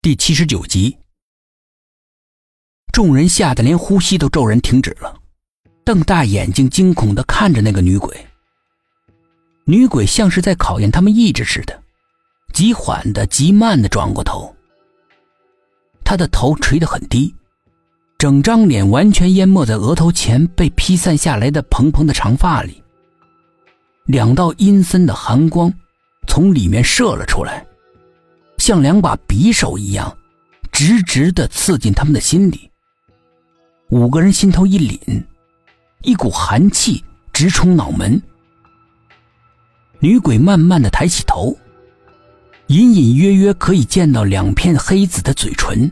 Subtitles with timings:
[0.00, 0.96] 第七十九集，
[2.92, 5.12] 众人吓得连呼吸都骤然停止了，
[5.84, 8.16] 瞪大眼睛惊恐的看着那个女鬼。
[9.64, 11.82] 女鬼像是在考验他们意志似的，
[12.52, 14.54] 极缓的、极慢的转过头。
[16.04, 17.34] 她的头垂得很低，
[18.18, 22.80] 整张脸完全淹没在额头前被披散下来的蓬蓬的长发里。
[24.04, 25.74] 两道阴森的寒光
[26.28, 27.66] 从里面射了出来。
[28.68, 30.14] 像两把匕首一样，
[30.70, 32.70] 直直的刺进他们的心里。
[33.88, 35.24] 五个人心头一凛，
[36.02, 37.02] 一股寒气
[37.32, 38.20] 直冲脑门。
[40.00, 41.56] 女鬼慢慢的抬起头，
[42.66, 45.90] 隐隐约约可以见到两片黑紫的嘴唇，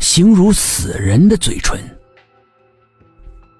[0.00, 1.78] 形如死人的嘴唇。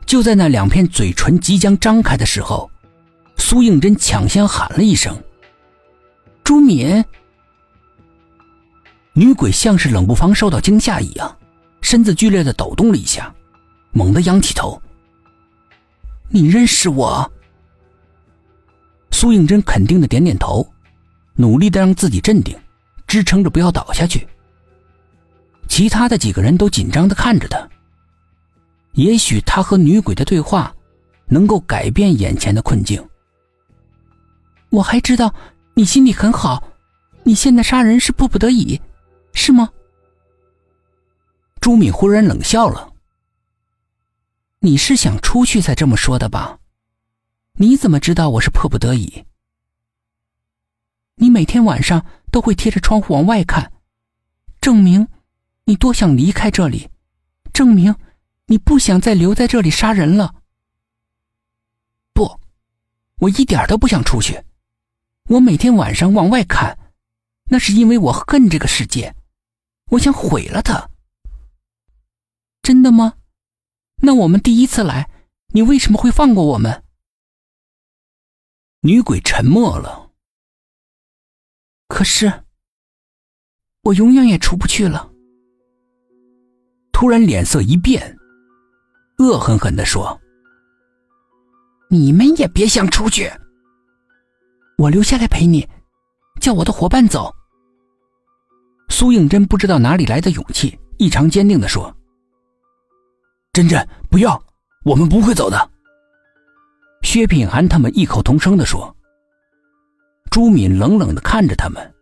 [0.05, 2.69] 就在那两片嘴唇即将张开的时候，
[3.37, 5.17] 苏应真抢先喊了一声
[6.43, 7.05] ：“朱敏。”
[9.19, 11.37] 女鬼像是冷不防受到惊吓一样，
[11.81, 13.35] 身子剧烈的抖动了一下，
[13.93, 14.79] 猛地仰起头。
[16.29, 17.33] 你认识我？
[19.11, 20.71] 苏应真肯定的点点头，
[21.35, 22.55] 努力的让自己镇定，
[23.07, 24.29] 支撑着不要倒下去。
[25.67, 27.67] 其他的几个人都紧张的看着他。
[28.93, 30.75] 也许他和女鬼的对话，
[31.27, 33.03] 能够改变眼前的困境。
[34.69, 35.35] 我还知道
[35.73, 36.63] 你心里很好，
[37.23, 38.79] 你现在杀人是迫不得已。
[39.37, 39.71] 是吗？
[41.61, 42.95] 朱敏忽然冷笑了。
[44.61, 46.59] 你是想出去才这么说的吧？
[47.59, 49.25] 你怎么知道我是迫不得已？
[51.17, 53.73] 你每天晚上都会贴着窗户往外看，
[54.61, 55.07] 证明
[55.65, 56.91] 你多想离开这里，
[57.53, 57.95] 证明
[58.47, 60.35] 你不想再留在这里杀人了。
[62.13, 62.41] 不，
[63.21, 64.43] 我一点都不想出去。
[65.29, 66.79] 我每天晚上往外看，
[67.45, 69.16] 那是因为我恨这个世界。
[69.91, 70.91] 我想毁了他。
[72.63, 73.15] 真的吗？
[74.03, 75.09] 那我们第一次来，
[75.55, 76.85] 你为什么会放过我们？
[78.81, 80.11] 女鬼沉默了。
[81.89, 82.45] 可是，
[83.83, 85.13] 我永远也出不去了。
[86.93, 88.17] 突然脸色一变，
[89.19, 90.21] 恶狠狠的说
[91.89, 93.31] ：“你们也别想出去。
[94.79, 95.69] 我留下来陪你，
[96.41, 97.33] 叫我的伙伴走。”
[98.99, 101.95] 苏应真不知道哪里来的勇气，异常坚定的说
[103.53, 104.43] ：“真真，不要，
[104.87, 105.71] 我们不会走的。”
[107.05, 108.97] 薛品涵他们异口同声的说。
[110.31, 111.95] 朱敏冷冷的看着他们：“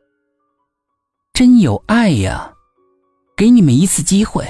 [1.35, 2.53] 真有爱呀，
[3.37, 4.47] 给你们一次机会。”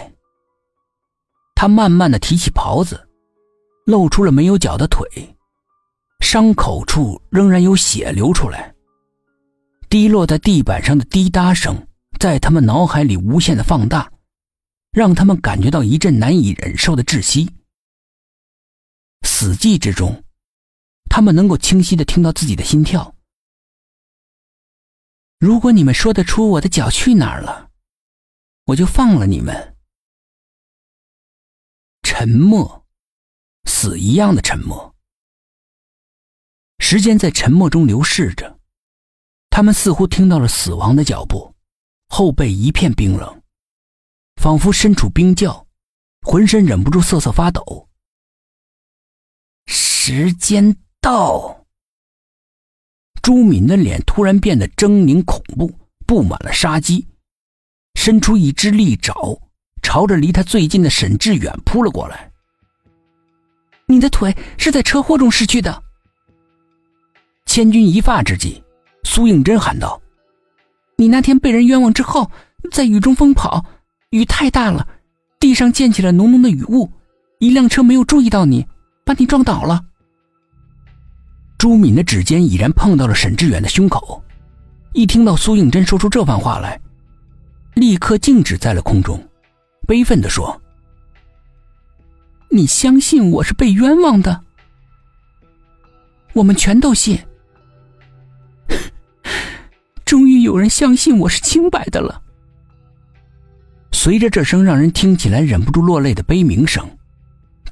[1.57, 3.09] 他慢慢的提起袍子，
[3.87, 5.09] 露出了没有脚的腿，
[6.21, 8.75] 伤口处仍然有血流出来，
[9.89, 11.75] 滴落在地板上的滴答声。
[12.19, 14.11] 在他们脑海里无限的放大，
[14.93, 17.53] 让他们感觉到一阵难以忍受的窒息。
[19.23, 20.25] 死寂之中，
[21.11, 23.15] 他们能够清晰的听到自己的心跳。
[25.39, 27.71] 如果你们说得出我的脚去哪儿了，
[28.67, 29.77] 我就放了你们。
[32.03, 32.87] 沉默，
[33.65, 34.95] 死一样的沉默。
[36.79, 38.59] 时间在沉默中流逝着，
[39.51, 41.54] 他们似乎听到了死亡的脚步。
[42.17, 43.43] 后背一片冰冷，
[44.41, 45.67] 仿佛身处冰窖，
[46.23, 47.89] 浑身忍不住瑟瑟发抖。
[49.67, 51.67] 时间到，
[53.21, 55.69] 朱敏的脸突然变得狰狞恐怖，
[56.07, 57.05] 布满了杀机，
[57.97, 59.37] 伸出一只利爪，
[59.83, 62.31] 朝着离他最近的沈志远扑了过来。
[63.87, 65.83] 你的腿是在车祸中失去的。
[67.47, 68.63] 千钧一发之际，
[69.03, 70.01] 苏应真喊道。
[70.97, 72.31] 你那天被人冤枉之后，
[72.71, 73.65] 在雨中疯跑，
[74.11, 74.87] 雨太大了，
[75.41, 76.91] 地上溅起了浓浓的雨雾，
[77.41, 78.65] 一辆车没有注意到你，
[79.05, 79.85] 把你撞倒了。
[81.59, 84.23] 朱敏的指尖已然碰到了沈志远的胸口，
[84.93, 86.81] 一听到苏应真说出这番话来，
[87.75, 89.21] 立刻静止在了空中，
[89.87, 90.61] 悲愤地说
[92.51, 94.41] ：“你相信我是被冤枉的？
[96.35, 97.19] 我们全都信。”
[100.05, 102.21] 终于有人相信我是清白的了。
[103.93, 106.87] 随着这声让人听起来忍不住落泪的悲鸣声，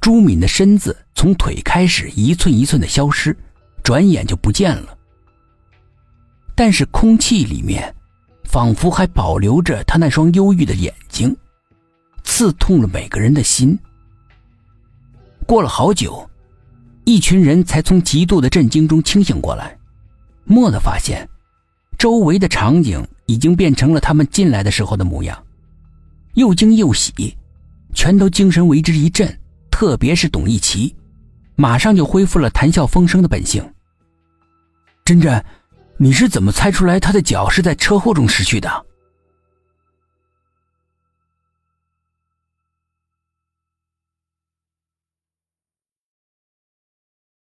[0.01, 3.37] 朱敏的身子从腿开始一寸一寸的消失，
[3.83, 4.97] 转眼就不见了。
[6.55, 7.93] 但是空气里面，
[8.45, 11.35] 仿佛还保留着他那双忧郁的眼睛，
[12.23, 13.77] 刺痛了每个人的心。
[15.45, 16.27] 过了好久，
[17.03, 19.77] 一群人才从极度的震惊中清醒过来，
[20.45, 21.27] 蓦地发现。
[22.03, 25.41] 周围的场景已经变成了他们进来的时候的模样，
[26.33, 27.33] 又惊又喜，
[27.93, 29.39] 全都精神为之一振。
[29.71, 30.93] 特别是董一奇，
[31.55, 33.63] 马上就恢复了谈笑风生的本性。
[35.05, 35.41] 珍珍，
[35.95, 38.85] 你是怎么猜出来他的脚是在车祸中失去的？